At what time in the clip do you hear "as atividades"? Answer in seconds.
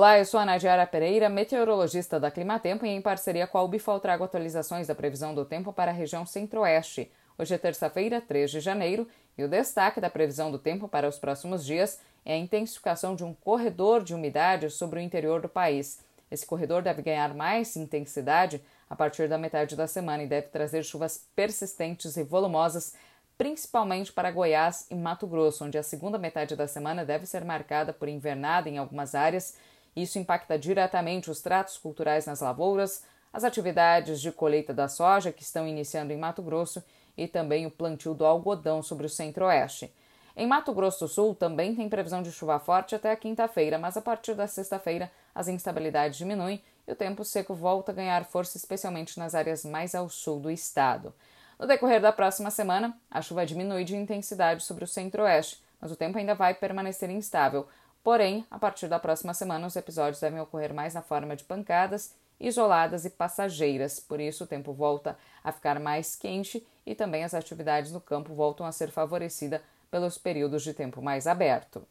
33.32-34.20, 67.22-67.92